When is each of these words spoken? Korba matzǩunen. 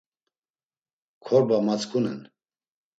Korba 1.25 1.57
matzǩunen. 1.65 2.19